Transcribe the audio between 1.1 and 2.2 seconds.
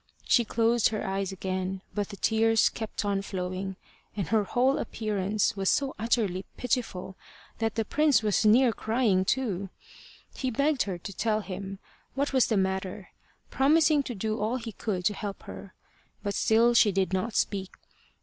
again, but the